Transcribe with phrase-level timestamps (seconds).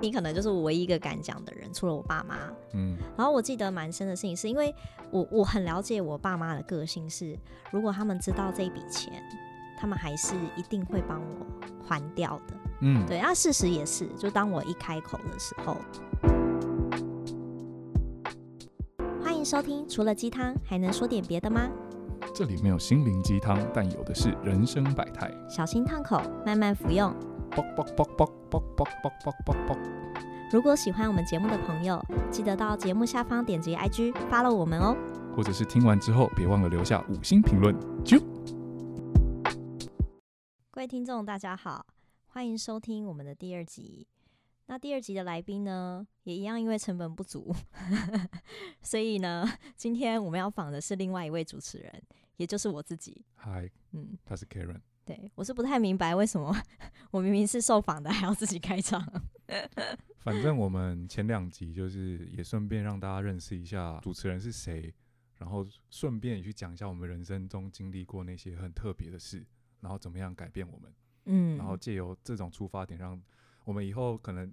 [0.00, 2.36] 你可能就是我唯一一个敢讲的人，除了我爸妈。
[2.72, 4.72] 嗯然后我记得蛮深的事情，是因为
[5.10, 7.36] 我我很了解我爸妈的个性是，
[7.72, 9.12] 如果他们知道这一笔钱，
[9.76, 11.46] 他们还是一定会帮我
[11.84, 12.54] 还掉的。
[12.82, 15.76] 嗯，对，那事实也是，就当我一开口的时候。
[19.20, 21.68] 欢迎收听，除了鸡汤还能说点别的吗？
[22.34, 25.28] 这里没有心灵鸡汤，但有的是人生百态。
[25.48, 27.12] 小心烫口，慢慢服用。
[27.58, 29.76] 啵啵啵啵啵啵啵啵啵啵。
[30.52, 34.96] 如果喜欢我们节目的朋友，记得到节目下方点击 IG follow 我们哦。
[35.34, 37.74] 或者是听完之后，别忘了留下五星评论。
[38.04, 38.22] 啾。
[40.70, 41.84] 各位听众，大家好，
[42.26, 44.06] 欢迎收听我们的第二集。
[44.66, 47.52] 那第二集的来宾呢，也一样，因为成本不足，
[48.82, 52.02] 所以呢，今天我们要访的是另外一位主持人，
[52.36, 53.24] 也就是我自己。
[53.34, 54.80] 嗨，嗯，他是 Karen。
[55.08, 56.54] 对我是不太明白为什么
[57.10, 59.02] 我明明是受访的，还要自己开场。
[60.20, 64.92] 反正我们前两集就是也顺便让大家认识一下主持人是谁，
[65.38, 69.42] 然后顺便也去讲一下我们人生中经历过那些很特别的事，
[69.80, 70.92] 然后怎么样改变我们，
[71.24, 73.18] 嗯，然后借由这种出发点，让
[73.64, 74.52] 我们以后可能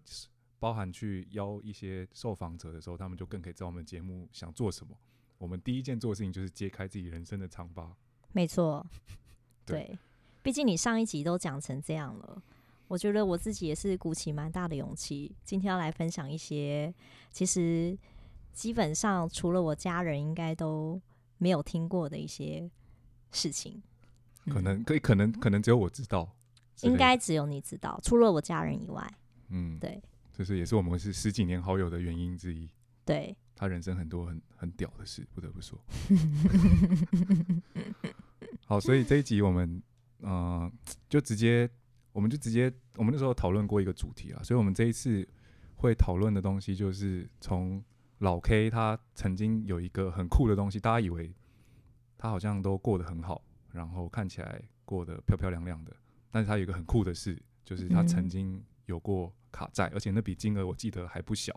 [0.58, 4.97] 包含去邀一些受访者的时候，他们就更可以知道我们节目想做什么。
[5.38, 7.94] 我们第一件做的事情就是揭开自己人生的疮疤。
[8.31, 8.86] 没错，
[9.66, 10.00] 对对，
[10.46, 12.40] 毕竟你上一集都讲成这样了，
[12.88, 16.94] 我觉得我自己也是鼓起蛮大的勇气，今天要来分享一些
[17.32, 17.98] 其实
[18.54, 21.02] 基本上除了我家人应该都
[21.40, 22.70] 没有听过的一些
[23.32, 23.82] 事情，
[24.46, 26.30] 可嗯能可以，可能可能只有我知道
[26.84, 29.12] 应该只有你知道，除了我家人以外，
[29.50, 30.00] 嗯，对
[30.32, 32.70] 就是也是我们是十几年好友的原因之一。
[33.04, 35.76] 对，他人生很多很很屌的事，不得不说。
[38.68, 39.82] 好，所以这一集我们
[40.26, 40.72] 呃
[41.08, 41.70] 就直接，
[42.12, 45.28] 我们就直接，我们那时候讨论过一个主题啊，所以我们这一次
[45.76, 47.84] 会讨论的东西就是从
[48.20, 51.34] 老 K 他曾经有一个很酷的东西，大家以为
[52.18, 55.96] 他好像都过得很好，然后看起来过得漂漂亮亮的，
[56.31, 61.53] 但是他有一个很酷的事，就是他嗯曾经有过卡债，而且那笔金额我记得还不小。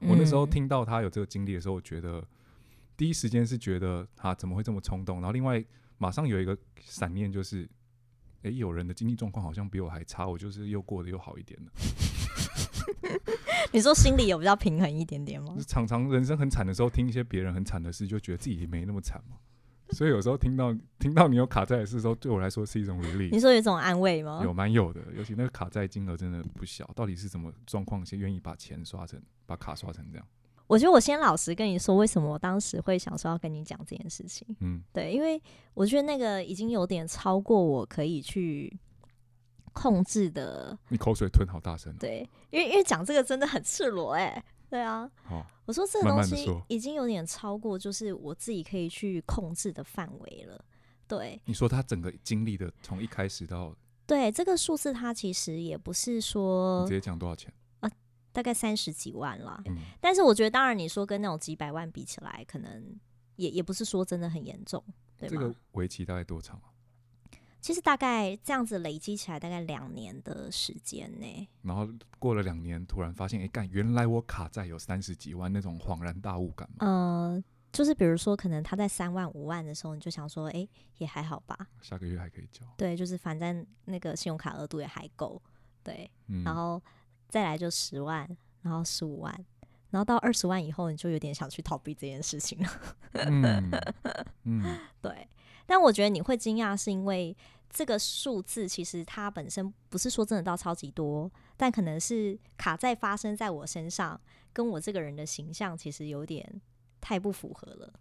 [0.00, 2.22] 我那时候嗯听到他有这个经历的时候，我觉得
[2.96, 5.64] 第一时间是觉得他怎么会这么冲动，然后另外
[5.96, 7.66] 马上有一个闪念就是，
[8.46, 11.72] 诶，有人的经济状况好像比我还差，我就是又过得又好一点了。
[13.72, 15.60] 你说心里有比较平衡一点点吗就？
[15.60, 19.36] 是常常人生很惨的时候，听一些别人很惨的事，就觉得自己没那么惨嘛。
[19.90, 24.40] 所以有时候听到听到你有卡债的事的时候，对我来说是一种你 relief，说有一种安慰吗？
[24.42, 25.00] 有蛮有的。
[25.16, 30.26] 尤其那个卡债金额真的不小，到底是什么状况先愿意把钱刷成把卡刷成这样？
[30.66, 34.46] 我觉得我先老实跟你说，为什么我当时会想说要跟你讲这件事情。
[34.60, 35.40] 嗯，对，因为
[35.74, 38.76] 我觉得那个已经有点超过我可以去
[39.72, 40.76] 控制的。
[40.88, 41.96] 你口水吞好大声、哦。
[42.00, 50.64] 对，因为因为讲这个真的很赤裸哎、对啊，好，我说这个东西已经有点超过就是我自己可以去控制的范围了。
[51.08, 53.72] 对你说他整个经历的从一开始到
[54.08, 57.52] 对，这个数字它其实也不是你说直接讲多少钱？
[58.36, 62.94] 大概三十几万啦，嗯，但是我觉得当然你说跟那种几百万比起来，可能
[63.36, 64.84] 也也不是说真的很严重，
[65.16, 65.34] 对吗？
[65.34, 66.68] 这个为期大概多长啊？
[67.62, 71.48] 其实大概这样子累积起来，大概两年的时间呢。
[71.62, 71.88] 然后
[72.18, 76.86] 过了两年，突然发现，哎、干，原来我卡债有三十几万，那种恍然大悟感嘛。
[76.86, 77.42] 呃，
[77.72, 80.68] 就是比如说，可能他在三万五万的时候，你就想说，哎、
[80.98, 81.56] 也还好吧。
[81.80, 82.66] 下个月还可以交。
[82.76, 85.40] 对，就是反正那个信用卡额度也还够，
[85.82, 86.10] 对。
[86.28, 86.80] 嗯，然后
[87.28, 88.28] 再来就十万，
[88.62, 89.32] 然后十五万，
[89.90, 92.70] 然后到二十万以后，你就有点想去逃避这件事情了。
[93.12, 93.70] 嗯
[94.44, 95.28] 嗯， 对，
[95.66, 97.36] 但我觉得你会惊讶，是因为
[97.68, 104.20] 这个数字其实它本身不是说真的到超级多，但可能是卡在发生在我身上，
[104.52, 106.60] 跟我这个人的形象其实有点
[107.00, 107.92] 太不符合了。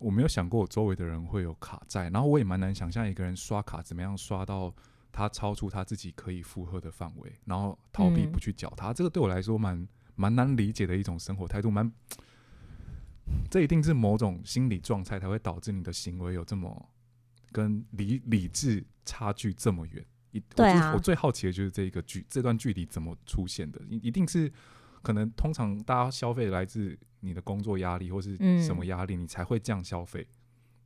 [0.00, 4.74] 我没有想过我周围的人会有卡债，然后我也蛮难想象一个人刷卡怎么样刷到
[5.12, 8.92] 他超出他自己可以负荷的范围，然后逃避嗯不去缴他。
[8.92, 9.86] 这个对我来说蛮
[10.16, 11.92] 蛮难理解的一种生活态度，蛮
[13.50, 16.90] 这一定是某种心理状态才会导致你的行为有这么
[17.52, 20.04] 跟理理智差距这么远。
[20.32, 24.50] 一对啊我最我最好奇的就是这一个距这段距离怎么出现的，一一定是
[25.02, 30.26] 可能通常大家消费来自你的工作压力或是嗯什么压力，你才会这样消费。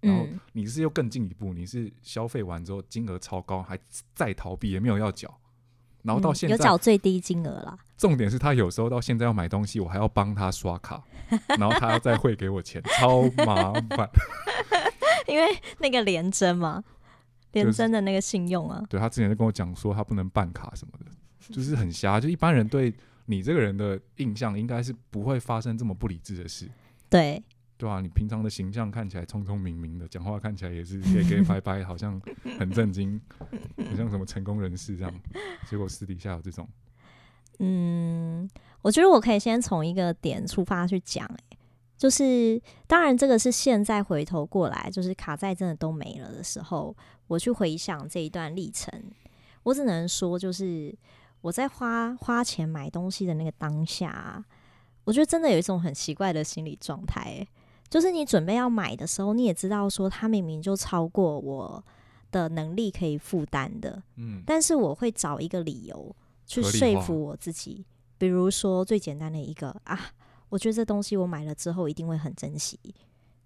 [0.06, 3.78] 然后嗯，你是又更进一步，你是消费完之后金额超高，还
[4.14, 5.38] 再逃避，也没有要缴。
[6.02, 7.76] 然后到嗯有现在，缴最低金额啦。
[7.96, 11.02] 重点是他有时候到现在要买东西，我还要帮他刷卡，
[11.58, 14.08] 然后他要再汇给我钱，超麻烦。
[15.26, 15.46] 因为
[15.78, 16.84] 那个连征嘛，
[17.52, 21.06] 联就是征的那个信用啊，对他之前就跟我讲说他不能办卡什么的，
[21.52, 22.20] 就是很瞎。
[22.20, 22.94] 就一般人对
[23.24, 26.70] 你这个人的印象应该是不会发生这么不理智的事，
[27.10, 27.42] 对
[27.78, 32.18] 对啊，你平常的形象看起来聪聪明明的，讲话看起来也是给给拍拍，好像
[32.58, 33.20] 很震惊，
[33.76, 35.12] 很像什么成功人士这样。
[35.68, 36.66] 结果私底下有这种，
[37.58, 38.48] 嗯，
[38.80, 41.58] 我觉得我可以先从一个点出发去讲、欸，
[41.98, 46.96] 就是当然这个是现在回头过来，就是卡债真的都没了的时候，
[47.26, 49.02] 我去回想这一段历程，
[49.64, 50.96] 我只能说，就是
[51.42, 54.44] 我在花花钱买东西的那个当下啊，
[55.04, 57.48] 我觉得真的有一种很奇怪的心理状态、欸，
[57.88, 61.84] 就是你准备要买的时候，你也知道说它明明就超过我
[62.30, 67.86] 的能力可以负担的，嗯，但是我会找一个理由去说服我自己，
[68.18, 69.98] 比如说最简单的一个啊，
[70.48, 72.78] 我觉得这东西我买了之后一定会很珍惜，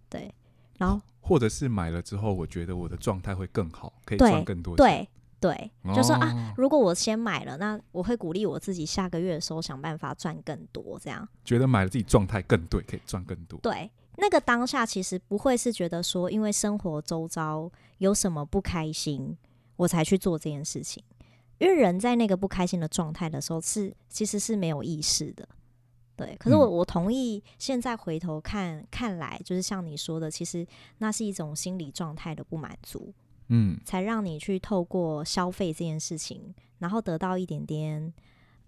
[0.08, 0.34] 对，
[0.78, 4.84] 然后或者是买了之后，我觉得我的状态会更好，可以赚更多钱。
[4.84, 5.08] 对
[5.38, 13.60] 对，就说啊，哦如果我先买了，那我会鼓励我自己下个月的时候想办法赚更多，这样觉得买了自己状态更对，可以赚更多。
[13.60, 13.90] 对。
[14.20, 19.36] 那个当下其实不会是觉得说，因为生活周遭有什么不开心，
[19.76, 21.02] 我才去做这件事情。
[21.58, 25.48] 因为人在那个不开心的状态的时候是，其实是没有意识的。
[26.16, 30.66] 对，可是我嗯我同意，现在回头看看来，就是像你说的，其实
[30.98, 33.12] 那是一种心理状态的不满足，
[33.48, 38.12] 嗯，才让你去透过消费这件事情，然后得到一点点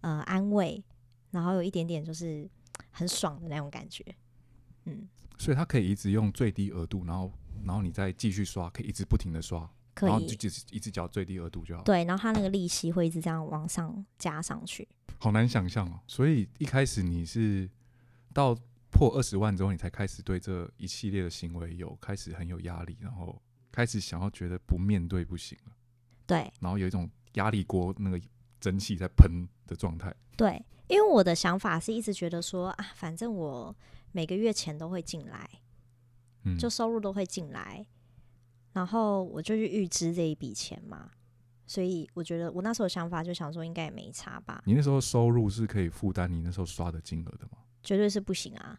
[0.01, 0.83] 呃安慰，
[1.31, 2.49] 然后有一点点就是
[2.91, 4.05] 很爽的那种感觉。
[4.85, 5.09] 嗯，
[5.43, 7.33] 所以它可以一直用最低额度，然后
[7.65, 10.37] 然后你再继续刷，可以一直不停的刷，可然后就以。
[10.37, 11.83] 只是一直缴最低额度就好。
[11.83, 14.87] 对，然后它那个利息会一直这样往上加上去。
[15.19, 15.99] 好难想象哦。
[16.07, 17.69] 所以一开始你是
[18.33, 18.57] 到
[18.93, 23.43] 破二十万之后，你才开始对这一系列的行为有开始很有压力，然后
[23.73, 25.73] 开始想要觉得不面对不行了，
[26.25, 28.21] 对然后有一种压力锅那个
[28.61, 30.15] 蒸汽在喷的状态。
[30.37, 33.75] 对，因为我的想法是一直觉得说啊，反正我
[34.13, 35.51] 每个月钱都会进来，
[36.45, 37.87] 嗯，就收入都会进来，
[38.73, 41.11] 然后我就去预支这一笔钱嘛。
[41.67, 47.59] 所以我觉得我那时候想法就想说，应该也没差吧，你那时候收入是可以负担你那时候刷的金额的吗？
[47.83, 48.79] 绝对是不行啊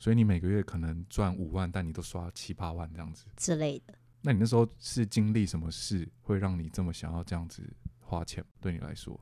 [0.00, 3.26] 所以你每个月可能赚五万，但你都刷七八万这样子。
[3.36, 3.94] 之类的。
[4.22, 7.62] 那你那时候是经历什么事会让你这么想要这样子
[8.00, 8.42] 花钱？
[8.60, 9.20] 对你来说，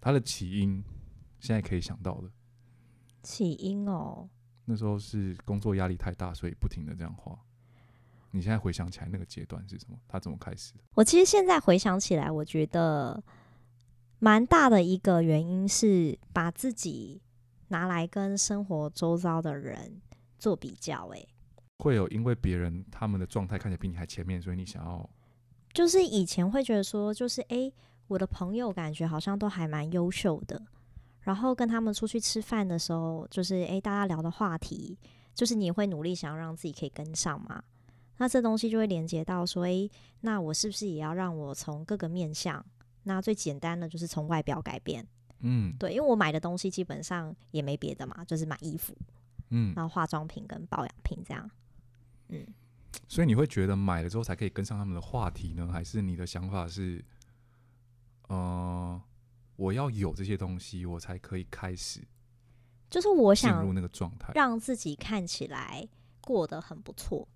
[0.00, 0.82] 它的起因
[1.40, 2.30] 现在可以想到的，
[3.22, 4.28] 起因哦，
[4.70, 7.36] 那时候是工作压力太大，所以不停的这样画。
[8.30, 9.98] 你现在回想起来那个阶段是什么？
[10.06, 10.80] 他怎么开始的？
[10.94, 13.20] 我其实现在回想起来，我觉得
[14.20, 17.20] 蛮大的一个原因是把自己
[17.66, 20.00] 拿来跟生活周遭的人
[20.38, 21.28] 做比较、欸，
[21.78, 25.10] 会有因为别人他们的状态看起来比你还前面，所以你想要
[25.72, 27.74] 就是以前会觉得说，就是诶，
[28.06, 30.62] 我的朋友感觉好像都还蛮优秀的，
[31.22, 34.98] 然后跟他们出去吃饭的时候，就是诶，大家聊的话题，
[35.34, 37.62] 就是你也会努力想要让自己可以跟上嘛。
[38.18, 39.90] 那这东西就会连接到说，诶，
[40.20, 42.64] 那我是不是也要让我从各个面向？
[43.02, 45.06] 那最简单的就是从外表改变，
[45.38, 48.94] 嗯对，因为我买的东西基本上也没别的嘛，就是买衣服，
[49.48, 51.50] 嗯，然后化妆品跟保养品这样。
[52.28, 52.46] 嗯，
[53.08, 55.70] 所以你会觉得买了之后才可以跟上他们的话题呢？
[55.72, 57.02] 还是你的想法是，
[58.28, 59.00] 呃，
[59.60, 62.00] 我要有这些东西，我才可以开始
[62.88, 64.32] 就是我进入想那个状态？
[64.34, 65.86] 让自己看起来
[66.22, 67.28] 过得很不错，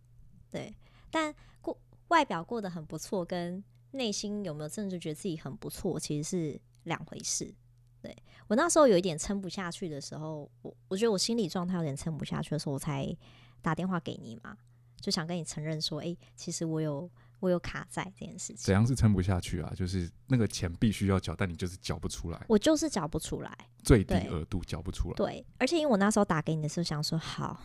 [0.51, 0.75] 对，
[1.11, 7.55] 但过外表过得很不错，跟内心有没有真的就觉得自己很不错，其实是两回事。
[8.01, 13.15] 对我那时候有一点撑不下去的时候，我我觉得我心理状态有点撑不下去的时候，我才
[13.61, 14.57] 打电话给你嘛，
[14.99, 17.11] 就想跟你承认说，诶，其实我有
[17.45, 19.71] 我有卡在这件事情怎，样是撑不下去啊？
[19.77, 23.55] 就是那个钱必须要缴，但你就是缴不出来，我就是缴不出来。
[23.83, 25.15] 最低额度缴不出来。
[25.15, 27.61] 对，而且因为我那时候打给你的时候想说，好，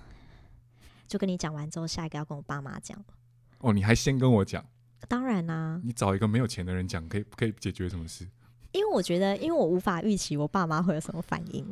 [1.07, 3.01] 就跟你讲完之后，下一个要跟我爸妈讲。
[3.59, 4.65] 哦，你还先跟我讲，
[5.07, 8.27] 当然啦、你找一个没有钱的人讲，可以可以解决什么事？
[8.74, 11.65] 因为我觉得，因为我无法预期我爸妈会有什么反应。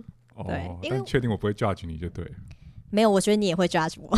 [0.45, 2.31] 对哦，因为但确定我不会 judge 你就对了。
[2.89, 4.17] 没有，我觉得你也会 judge 我，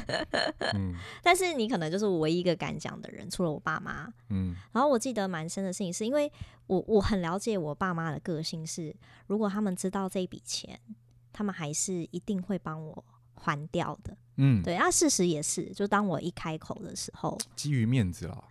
[0.74, 4.12] 嗯 但是你可能就是我唯一一个敢讲的人，除了我爸妈。
[4.30, 6.30] 嗯然后我记得蛮深的事情，是因为
[6.66, 8.94] 我我很了解我爸妈的个性是，
[9.26, 10.78] 如果他们知道这一笔钱，
[11.32, 14.16] 他们还是一定会帮我还掉的。
[14.36, 18.42] 嗯，对，那事实也是，就当我一开口的时候，基于面子啦。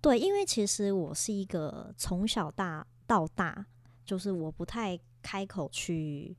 [0.00, 3.64] 对，因为其实我是一个从小大到大，
[4.04, 6.36] 就是我不太开口去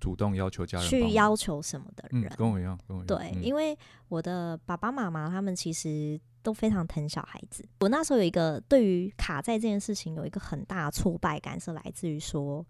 [0.00, 3.18] 主动要求家人去要求什么的嗯人。，跟我一样，跟我一样。
[3.18, 3.76] 对，嗯因为
[4.08, 7.64] 我的爸爸妈妈他们其实都非常疼小孩子。
[7.80, 12.66] 我那时候有一个对于卡债这件事情有一个很大的挫败感，是来自于说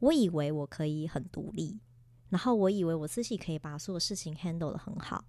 [0.00, 1.78] 我以为我可以很独立，
[2.28, 5.24] 然后我以为我自己可以把所有事情 handle 的很好，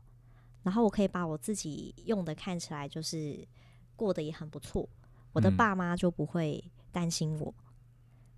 [0.64, 3.48] 然后我可以把我自己用的看起来就是
[3.96, 4.90] 过得也很不错，
[5.32, 7.54] 我的嗯爸妈就不会担心我。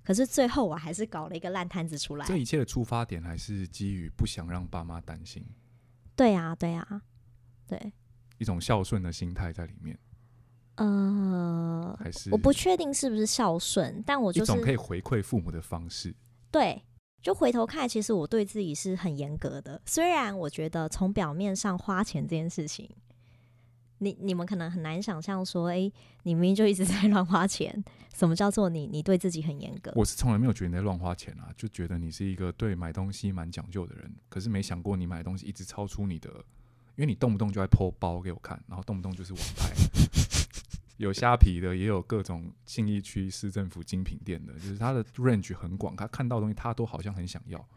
[0.08, 2.26] 可是最后我还是搞了一个烂摊子出来。
[2.26, 5.46] 这一切的出发点还是基于不想让爸妈担心，
[6.16, 7.02] 对啊，对啊，
[7.68, 7.92] 对，
[8.38, 10.00] 一种孝顺的心态在里面，
[10.76, 16.16] 呃，还是我不确定是不是孝顺，但我就是一种可以回馈父母的方式。
[16.50, 16.82] 对，
[17.22, 19.82] 就回头看，其实我对自己是很严格的。
[19.86, 22.90] 虽然我觉得从表面上花钱这件事情，
[24.00, 25.92] 你你们可能很难想象说，诶，
[26.24, 29.92] 你明明就一直 在乱花钱，什么叫做你你对自己很严格？
[29.96, 34.14] 我是从来没有觉得你在乱花钱啊，就觉得你是一个对买东西蛮讲究的人。
[34.30, 36.30] 可是没想过你买东西一直超出你的，
[36.96, 39.72] 因为你动不动就在剖包给我看，然后动不动就是网拍，
[40.98, 47.68] 有虾皮的，也有各种信义区市政府精品店的，就是它的 range 很广，他看到的东西他都好像很想要，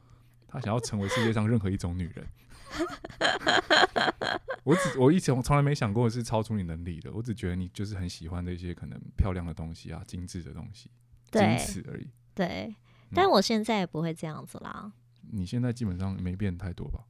[0.48, 2.26] 他想要成为世界上任何一种女人。
[4.64, 10.90] 我只我一直从来没想过是超出你能力的，我只觉得你就是很喜欢这些可能漂亮的东西啊，精致的东西，
[11.30, 12.08] 仅此而已。
[12.34, 12.74] 对，
[13.14, 14.92] 但我现在也不会这样子啦。
[15.32, 17.04] 你现在基本上没变太多吧？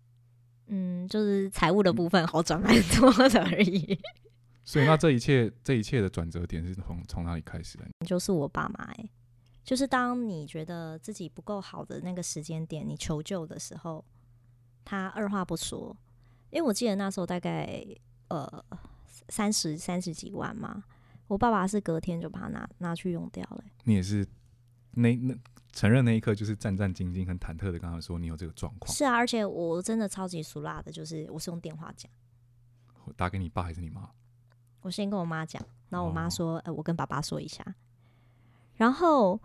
[0.67, 3.99] 嗯，就是财务的部分好转蛮多的而已。
[4.63, 7.85] 所以那这一切这一切的转折点是从从哪里开始的？
[8.07, 9.11] 就是我爸妈哎、
[9.65, 14.05] 就是当你觉得自己不够好的那个时间点，你求救的时候，
[14.85, 15.97] 他二话不说，
[16.51, 17.85] 因为我记得那时候大概
[18.29, 18.65] 呃
[19.29, 20.85] 三十三十几万嘛，
[21.27, 24.27] 我爸爸是隔天就把它拿拿去用掉了欸、你也是
[24.93, 25.35] 那那
[25.73, 32.11] 承认那一刻就是战战兢兢、很忐忑的跟他说你有这个状况，是啊，而且我真的超级俗辣的，就是我是用电话讲，
[33.17, 34.11] 打给你爸还是你妈？
[34.83, 37.65] 我先跟我妈讲，然后我妈哦说，呃，我跟爸爸说一下，
[38.77, 39.41] 然后。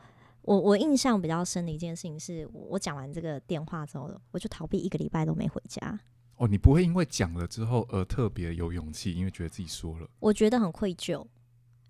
[0.48, 6.00] 我我印象比较深的一件事情是，我我讲完这个电话之后，我就逃避一个礼拜都没回家。
[6.38, 10.10] 哦，你不会因为讲了之后而特别有勇气，因为觉得自己说了？
[10.20, 11.26] 我觉得很愧疚，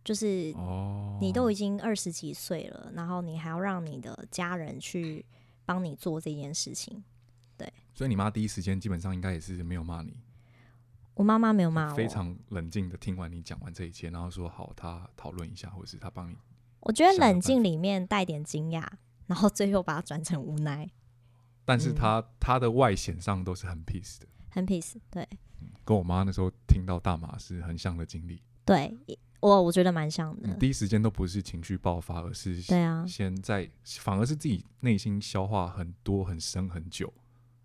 [0.03, 5.25] 就是哦，你都已经二十几岁了，然后你还要让你的家人去
[5.65, 7.03] 帮你做这件事情。
[7.57, 7.71] 对。
[7.93, 10.19] 所以你妈第一时间基本上应该也是没有骂你，
[11.15, 16.37] 我妈妈没有骂我，非常冷静的听完你讲完这一切，然后说好，她讨论一下，或者是她帮你。
[16.81, 18.85] 我觉得冷静里面带点惊讶，
[19.25, 20.87] 然后最后把它转成无奈，
[21.63, 21.95] 但是嗯。
[21.95, 24.95] 她她的外显上都是很 peace 的，很 peace。
[25.11, 25.27] 对。
[25.83, 28.41] 跟我妈那时候听到大麻是很像的经历。
[28.65, 28.91] 对，
[29.39, 30.51] 我我觉得蛮像的。
[30.55, 37.13] 第一时间都不是情绪爆发，而是对啊，先在，反而是自己内心消化很多、很深、很久，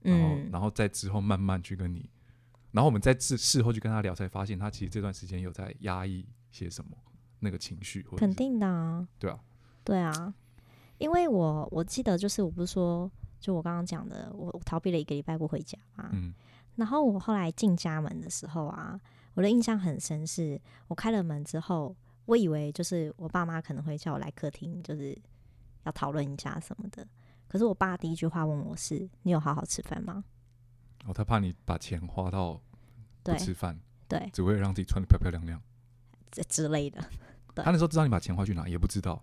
[0.03, 2.11] 然后、嗯，然后在之后慢慢去跟你，
[2.73, 6.91] 然后我们在事事后去跟他聊，才发现他其实这段时间有在压抑些什么
[7.39, 9.41] 那个情绪，或者是肯定的啊，对啊，
[9.83, 10.35] 对啊，
[10.99, 16.35] 因为我我记得就是我不是说，就我刚刚讲的，我我逃避了一个礼拜不回家嘛，嗯，
[16.81, 18.99] 然后我后来进家门的时候啊，
[19.35, 20.59] 我的印象很深是，
[20.89, 21.95] 我开了门之后，
[22.25, 25.15] 我以为就是我爸妈可能会叫我来客厅，就是
[25.85, 27.07] 要讨论一下什么的。
[27.47, 30.25] 可是我爸第一句话问我是：“你有好好吃饭吗
[31.05, 32.61] 哦，他怕你把钱花到不
[33.25, 35.61] 对吃饭，对，只为了让自己穿的漂漂亮亮。
[36.33, 36.99] 这之类的
[37.55, 39.23] 对他那时候知道你把钱花去哪，也不知道，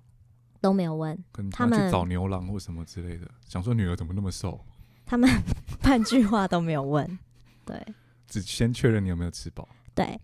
[0.62, 4.64] 都没有问，可能他们他去找牛郎或什么之类的，想说女儿怎么那么瘦，
[5.06, 5.28] 他们
[5.82, 7.18] 半句话都没有问。
[7.68, 7.94] 对
[8.28, 9.68] 只先确认你有没有吃饱。
[9.94, 10.20] 对，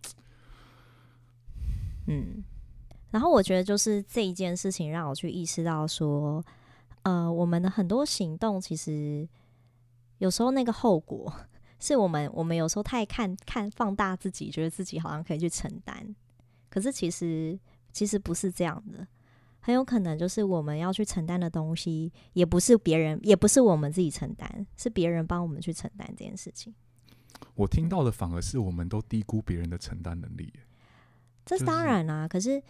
[2.07, 2.43] 嗯，
[3.12, 6.43] 然后我觉得就是这一件事情让我去意识到说，
[7.03, 9.27] 呃，我们的很多行动其实
[10.17, 11.33] 有时候那个后果
[11.79, 16.15] 是我们我们有时候太看看放大自己，觉得自己好像可以去承担，
[16.69, 17.59] 可是其实
[17.91, 19.05] 其实不是这样的。
[19.65, 26.75] 很有可能就是我们要去承担的东西，也不是别人，也不是我们自己承担，是别人帮我们去承担这件事情。
[27.56, 30.52] 我听到的反而是我们都低估别人的承担能力。
[31.46, 32.62] 这是当然啦、可是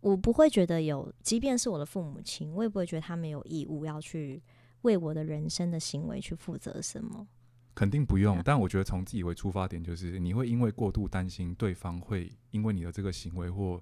[0.00, 4.42] 我不会觉得有，即便是我的父母亲，我也不会觉得他们有义务要去
[4.82, 7.26] 为我的人生的行为去负责什么。
[7.74, 13.80] 肯定不用嗯，但我觉得从自己为出发点，就是你会因为过度担心对方会因为你的这个行为或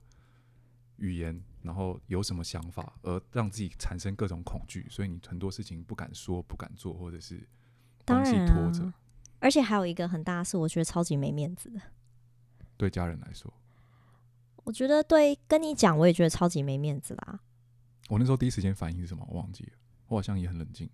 [0.99, 7.47] 语言，然后有什么想法，而让自己产生各种恐惧，所以你很多事情不敢说、不敢做，或者是
[8.05, 8.93] 当东西然拖着。
[9.37, 11.81] 啊，而且还有一个很大的是，我觉得超级没面子的。
[12.77, 13.53] 对家人来说，
[14.65, 17.41] 我觉得对跟你讲，我也觉得超级没面子啦。
[18.09, 19.27] 我那时候第一时间反应是什么？
[19.31, 19.73] 我忘记了，
[20.09, 20.89] 我好像也很冷静。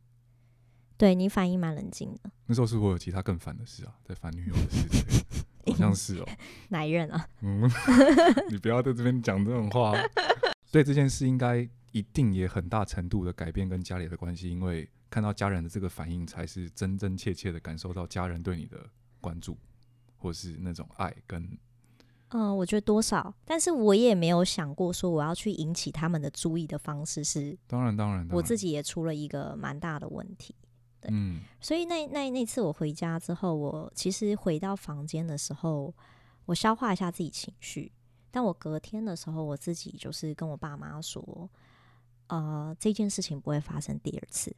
[0.96, 5.24] 对你反应蛮冷静的，那时候是我有其他更烦的事啊，在烦女友的事情，
[5.74, 6.28] 好像是哦。
[6.70, 7.28] 哪一任啊？
[7.40, 7.68] 嗯，
[8.48, 9.92] 你不要在这边讲这种话。
[10.66, 18.88] 所以这件事应该一定也很大程度的改变跟家里的关系，因为看到家人的这个反应，才是真真切切的感受到家人对你的
[19.20, 19.58] 关注，
[20.16, 21.46] 或是那种爱跟
[22.30, 30.54] 嗯，我觉得多少，但是我也没有想过说我要去引起他们的注意的方式是，当然当然，我自己也出了一个蛮大的问题。
[30.98, 35.94] 对，嗯，所以那那那次我回家之后，我其实回到房间的时候，
[36.46, 37.92] 我消化一下自己情绪，
[38.30, 41.50] 但我隔天的时候，我自己就是跟我爸妈说，
[42.28, 44.56] 呃，这件事情不会发生第二次，对，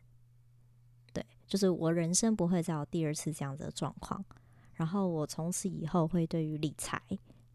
[1.46, 4.24] 就是我人生不会再有第二次这样子的状况，
[4.74, 7.00] 然后我从此以后会对于理财。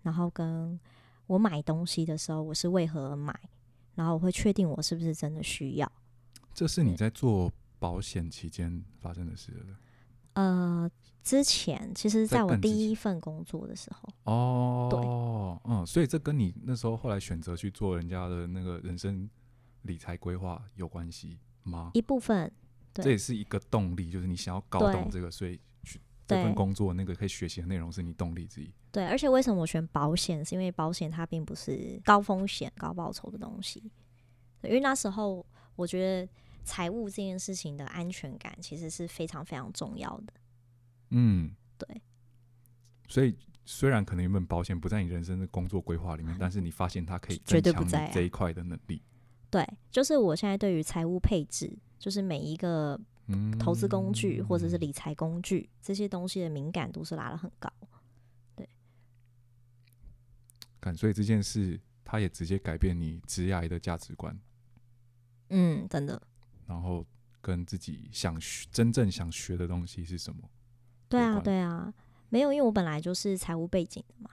[0.02, 0.80] 然后跟
[1.28, 3.38] 我买东西的时候，我是为何而买？
[3.96, 5.92] 然后我会确定我是不是真的需要。
[6.54, 9.78] 这是你在做保险期间发生的事了。
[10.34, 10.90] 呃，
[11.22, 14.10] 之前其实在我第一份工作的时候。
[14.24, 19.30] 哦，对，嗯，所以这跟你那时候后来选择去做人家的那个人生
[19.82, 21.92] 理财规划有关系吗？
[21.94, 22.50] 一部分，
[22.94, 28.72] 这也是一个动力，就是你想要搞懂这个，所以去这份工作那个可以学习的内容是你动力之一。
[28.92, 30.44] 对，而且为什么我选保险？
[30.44, 33.92] 是因为保险它并不是高风险高报酬的东西。
[34.64, 36.30] 因为那时候我觉得
[36.64, 40.34] 财务这件事情的安全感其实是非常非常重要的。
[41.12, 42.02] 嗯，对。
[43.08, 49.02] 所以虽然可能原本保险不在你人生的工作规划里面，但是你发现它可以绝对不在这一块的能力。
[49.50, 53.00] 对，就是我现在对于财务配置，就是每一个
[53.60, 57.72] 投资工具或者是理财工具这些东西的敏感度是拉的很高。
[60.80, 64.40] 感，所以这件事，它也直接改变你职业的价值观。
[65.50, 66.22] 嗯，真的。
[66.66, 67.06] 然后
[67.42, 70.50] 跟自己想学、真正想学的东西是什么？
[71.10, 71.94] 对啊，对啊，
[72.30, 74.30] 没有，因为我本来就是财务背景的嘛。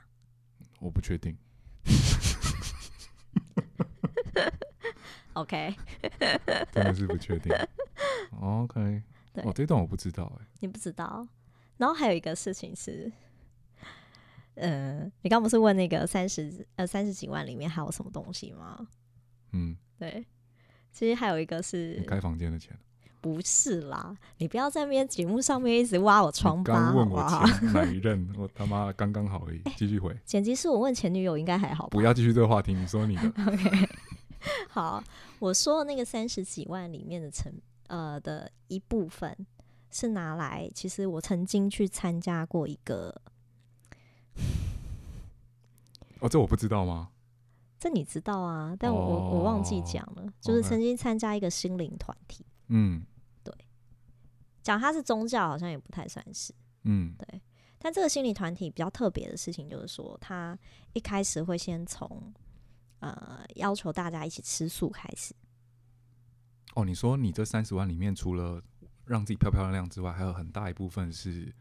[0.79, 1.37] 我不确定。
[5.37, 5.75] OK。
[6.73, 7.55] 真的是不确定。
[8.41, 9.03] OK。
[9.33, 10.47] 对，哦，这段我不知道哎。
[10.61, 11.27] 你不知道。
[11.77, 13.11] 然后还有一个事情是。
[14.59, 18.89] 嗯，你刚不是问那个三十呃三十几万里面还有什么东西吗？
[19.53, 20.25] 嗯，对，
[20.91, 22.75] 其实还有一个是你开房间的钱，
[23.21, 30.19] 不是啦，你不要在那边节目上面一直挖我疮疤，刚问我前哪一任， 我他妈刚刚好而已，继续回。
[30.25, 33.29] 剪辑是我问前女友应该还好吧，不要继续这个话题，你说你的。
[33.47, 33.89] OK，
[34.77, 35.03] 好，
[35.39, 37.51] 我说的那个三十几万里面的成
[37.87, 39.35] 呃的一部分
[39.91, 43.09] 是拿来，其实我曾经去参加过一个。
[46.21, 47.09] 哦，这我不知道吗？
[47.79, 52.45] 这你知道啊，但我我忘记讲了，就是曾经参加一个心灵团体。
[52.67, 53.03] 嗯，
[53.43, 53.55] 对，
[54.63, 56.53] 讲它是宗教好像也不太算是。
[56.83, 57.41] 嗯，对。
[57.79, 60.59] 但这个心理团体比较特别的事情就是说，他
[60.93, 62.35] 一开始会先从
[63.01, 65.35] 呃要求大家一起吃素开始。
[66.75, 68.63] 哦，你说你这三十万里面，除了
[69.05, 71.55] 让自己漂漂亮亮之外，还有很大一部分是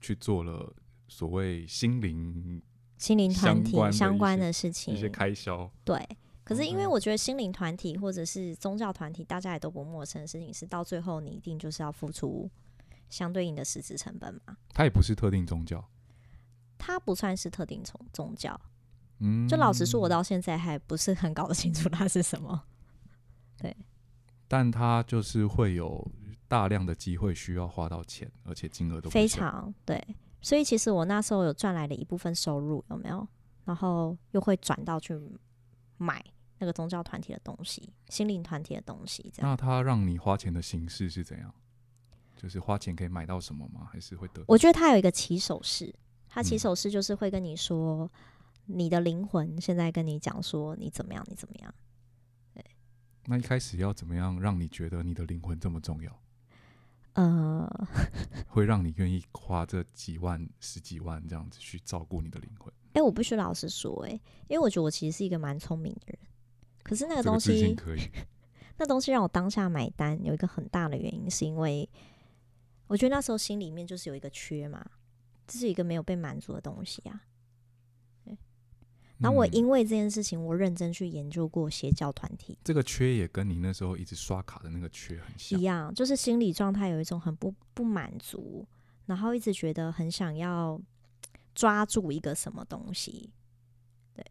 [0.00, 0.74] 去做了。
[1.08, 2.60] 所谓心灵、
[2.98, 5.70] 心灵团体相关的事情，一些开销。
[5.84, 6.04] 对，
[6.42, 12.50] 可是因为我觉得心灵团体或者是宗教团体，大家也都不陌生的事情，是到最后你一定就是要付出
[13.08, 14.56] 相对应的实质成本嘛。
[14.70, 15.88] 它也不是特定宗教，
[16.76, 18.60] 它不算是特定宗宗教。
[19.18, 22.64] 嗯，就老实说，我到现在还不是很搞得清楚它是什么。
[23.58, 23.76] 对，
[24.48, 26.06] 但它就是会有
[26.46, 30.02] 大量的机会需要花到钱，而且金额都非常对。
[30.42, 33.26] 所以其实我那时候有赚来的一部分收入有没有？
[33.64, 35.18] 然后又会转到去
[35.96, 36.24] 买
[36.58, 39.50] 那个宗教团体的东西、心灵团体的东西，这样。
[39.50, 41.52] 那他让你花钱的形式是怎样？
[42.36, 43.88] 就是花钱可以买到什么吗？
[43.90, 44.44] 还是会得？
[44.46, 45.92] 我觉得他有一个起手式，
[46.28, 48.08] 他起手式就是会跟你说，
[48.66, 51.74] 你的灵魂现在跟你讲说你怎么样，你怎么样。
[52.52, 52.64] 对。
[53.26, 56.20] 那一开始要怎么样让你觉得你的灵魂这么重要？
[57.14, 57.88] 呃，
[58.46, 62.72] 会让你愿意花这几万、十几万这样子去照顾你的灵魂。
[62.92, 64.10] 哎，我不需老实说，哎，
[64.48, 66.18] 因为我觉得我其实是一个蛮聪明的人。
[66.82, 68.00] 可是那个东西，可以，
[68.76, 71.88] 那东西让我当下买单，有一个很大的原因，是因为
[72.86, 74.84] 我觉得那时候心里面就是有一个缺嘛，
[75.46, 77.22] 这是一个没有被满足的东西啊。
[79.18, 82.58] 然后我因为这件事情，我认真去研究过邪教团体。
[82.62, 88.66] 这个缺也跟你那时候一直刷卡的那个缺很像，一样，就是心理状态有一种很不不满足，
[89.06, 90.78] 然后一直觉得很想要
[91.54, 93.30] 抓住一个什么东西。
[94.14, 94.22] 对，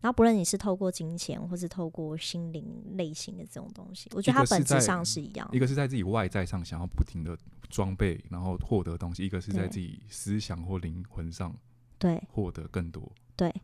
[0.00, 5.48] 然后不论你是透过金钱，或是透过心灵类型的这种东西，我觉得它本质上是一样。
[5.52, 7.38] 一个是在自己外在上想要不停的
[7.70, 11.56] 装备，然后获得东西；一个是在自己思想或灵魂上
[11.96, 13.08] 对获得更多。
[13.36, 13.54] 对。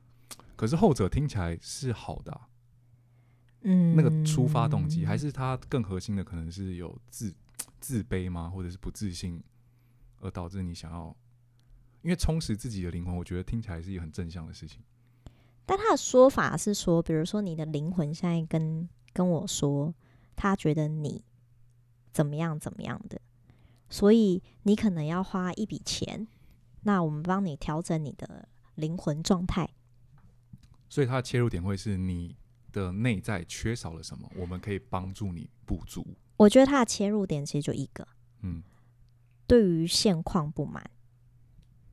[0.59, 2.41] 可是后者听起来是好的，
[3.61, 7.33] 嗯，那个出发动机，还是他更核心的可能是有自
[7.79, 9.41] 自卑吗，或者是不自信，
[10.19, 11.17] 而导致你想要，
[12.03, 14.83] 因为充实自己的灵魂，我觉得听起来是一个很正向的事情。
[15.65, 19.95] 但他的说法是说，比如说你的灵魂现在跟跟我说，
[20.35, 21.23] 他觉得你
[22.13, 23.21] 怎么样怎么样的，
[23.89, 26.27] 所以你可能要花一笔钱，
[26.83, 29.71] 那我们帮你调整你的灵魂状态。
[30.89, 32.37] 所以他的切入点会是你
[32.73, 36.07] 的内在缺少了什么，我们可以帮助你补足。
[36.37, 38.07] 我觉得他的切入点其实就一个，
[38.43, 38.63] 嗯，
[39.47, 40.89] 对于现况不满，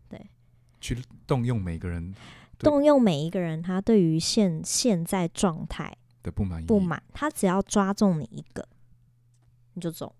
[0.08, 0.30] 对。
[0.80, 2.14] 去动用每个人
[2.60, 8.68] 动用每一个人他对于现现在状态的不满意，不满，他只要抓中你一个，
[9.74, 10.14] 你就中。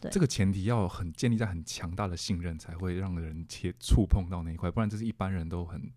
[0.00, 0.10] 对。
[0.10, 5.90] 这个前提要很建立在很强大的信任，才会让人切触碰到那一块，不然这是一般人都很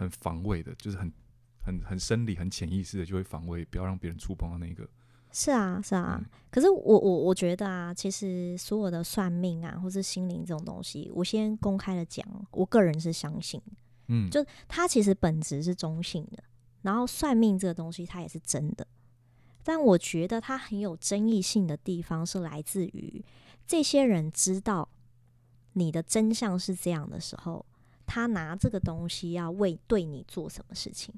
[0.00, 1.12] 很防卫的，就是很
[1.60, 4.88] 很很生理、很潜意识的就会防卫，不要让别人触碰到那个。
[5.30, 6.18] 是啊，是啊。
[6.18, 13.62] 嗯可是我我我觉得啊，其实所有的算命啊，或是心灵这种东西，我先公开的讲，我个人是相信。
[14.08, 16.42] 嗯，就它其实本质是中性的，
[16.82, 18.84] 然后算命这个东西它也是真的。
[19.62, 23.24] 但我觉得它很有争议性的地方是来自于
[23.64, 24.88] 这些人知道
[25.74, 27.64] 你的真相是这样的时候，
[28.12, 31.14] 他拿这个东西要为对你做什么事情。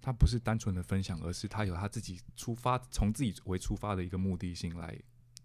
[0.00, 4.98] 他不是单纯的分享，而是他有他自己出发，从自己为出发的一个目的性来。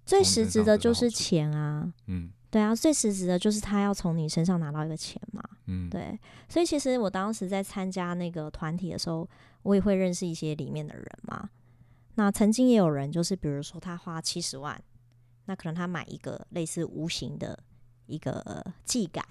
[0.06, 5.44] 最实质的就是钱啊，嗯对啊，最实质的就是他要从你身上拿到一个钱嘛。
[5.66, 9.30] 嗯，对，所以其实我当时在参加那个团体的时候，
[9.64, 11.50] 我也会认识一些里面的人嘛。
[12.16, 14.82] 那曾经也有人，就是比如说他花七十万，
[15.46, 17.62] 那可能他买一个类似无形的
[18.06, 19.26] 一个技改，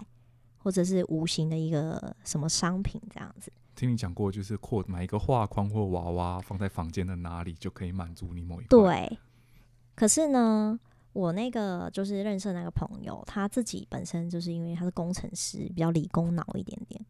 [0.63, 3.53] 或者是无形的一个什么商品这样子。
[3.75, 8.69] 听你讲过，就是扩买一个画框或娃娃放在房间的哪里，就可以满足你某一块。
[8.69, 9.19] 对，
[9.95, 10.79] 可是呢，
[11.13, 17.05] 我那个就是认识的那个朋友，他自己本身就是因为他是工程师，比较理工脑一点点。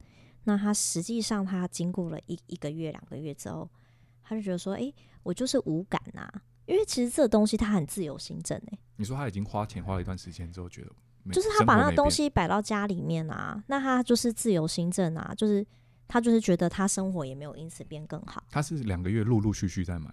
[0.45, 3.69] 那他实际上他经过了一一个月、两个月之后，
[4.23, 10.95] 他就觉得说：“诶，我就是无感啊。”因为其实这个东西它很自由行政诶、你说他已经花钱花了一段时间之后，觉得没
[11.31, 15.65] 就是他把那个东，西摆到家里面啊，那他就是自由行政啊，就是
[16.09, 20.13] 他就是觉得他生活也没有因此变更好，他是两个月陆陆续续在买，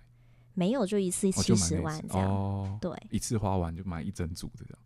[0.53, 4.79] 没有就一次哦，七十万这样，哦，对，一次花完就买一整组的这样。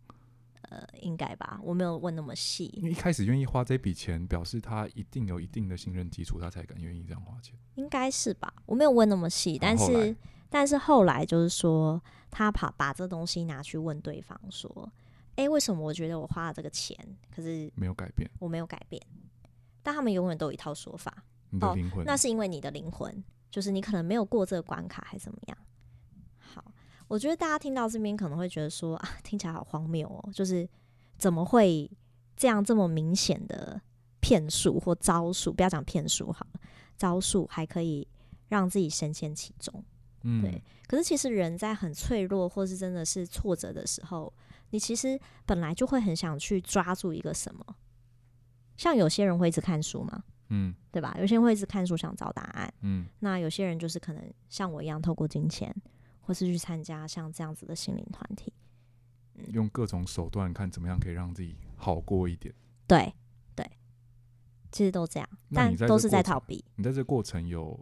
[0.70, 2.64] 呃，应该吧，我没有问那么细。
[2.74, 7.54] 因为一开始愿意花这笔钱，表示他一定有一定的信任基础，他才敢愿意这样花钱。
[7.76, 10.16] 应该是吧，我没有问那么细，但是
[10.48, 14.90] 但是后来就是说，他把把这东西拿去问对方说，
[15.36, 16.96] 诶，为什么我觉得我花了这个钱，
[17.34, 19.02] 可是没有改变我没有改变？
[19.82, 22.04] 但他们永远都有一套说法，哦你的灵魂。
[22.04, 25.58] 那是因为你的灵魂，就是你可能没有过这个关卡，还是怎么样？
[26.38, 26.64] 好，
[27.08, 30.68] 我觉得大家听到这边可能会觉得说啊，听起来好荒谬哦，就是
[31.18, 31.90] 怎么会
[32.36, 33.80] 这样这么明显的
[34.20, 35.52] 骗术或招数？
[35.52, 36.60] 不要讲骗术好了，
[36.96, 38.06] 招数还可以
[38.48, 39.84] 让自己深陷其中。
[40.22, 44.32] 嗯，对可是其实人在很脆弱或是真的是挫折的时候，
[44.74, 47.64] 你其实本来就会很想去抓住一个什么。
[48.76, 51.14] 像有些人会一直看书嘛，嗯对吧？
[51.20, 52.74] 有些人会一直看书想找答案。
[52.80, 55.72] 嗯那有些人就是可能像我一样，透过金钱，
[56.22, 58.52] 或是去参加像这样子的心灵团体。
[59.52, 62.52] 用各种手段看怎么样可以让自己好过一点。
[62.88, 63.14] 对
[63.54, 63.64] 对，
[64.72, 66.64] 其实都这样，但都是在逃避。
[66.74, 67.78] 你在这过程有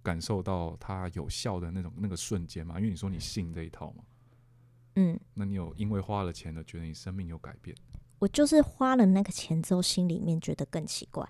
[0.00, 2.76] 感受到它有效的那种那个瞬间吗？
[2.78, 4.15] 因为你说你信这一套嘛，嗯，
[5.34, 7.76] 那你有因为花了钱了，觉得你生命有改变？
[8.18, 11.28] 我就是花了那个钱之后，心里面觉得更奇怪，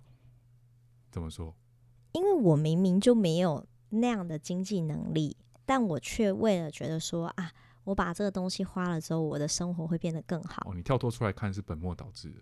[1.11, 1.53] 怎么说？
[2.13, 7.51] 因为我明明就没有那样的经济能力，但我却为了觉得说啊，
[7.83, 10.71] 我把这个东西花了之后，我的生活会变得更好。
[10.71, 12.41] 哦，你跳脱出来看是本末倒置的，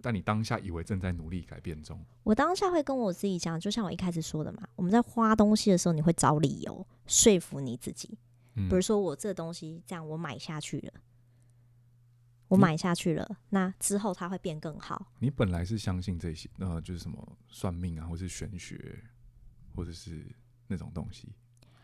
[0.00, 2.00] 但你当下以为正在努力改变中。
[2.22, 8.16] 我当下会跟我自己讲，就像我一开始说的嘛，我们在花东西的时候，你会找理由说服你自己。
[8.54, 8.68] 嗯。
[8.68, 10.92] 比如说我这东西这样我买下去了，
[12.48, 15.10] 我买下去了，那之后它会变更好。
[15.18, 19.02] 你本来是相信这些，呃，就是什么算命啊，或是玄学，
[19.74, 20.26] 或者是
[20.66, 21.28] 那种东西，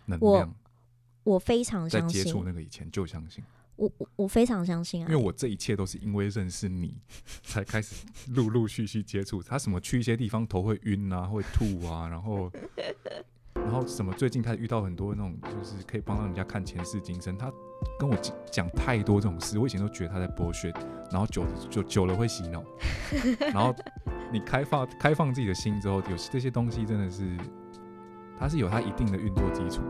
[0.04, 0.54] 能我量，
[1.24, 3.42] 我非常在相信，接触那个以前就相信，
[3.76, 7.00] 我我我非常相信啊，因为我这一切都是因为认识你，
[7.42, 9.42] 才开始陆陆续续接触。
[9.42, 12.52] 他什么去一些地方头会晕啊，会吐啊，然后
[13.68, 17.52] 然后什么最近开始遇到很多那种就是可以帮到人家看前世今生，他
[17.98, 18.16] 跟我
[18.50, 20.72] 讲太多这种事，我以前都觉得他在剥削，
[21.12, 22.64] 然后久久久了会洗脑，
[23.52, 23.74] 然后
[24.32, 27.36] 你开放开放自己的心之后，有这些东西真的是
[28.40, 29.82] 它是有它一定的运作基础。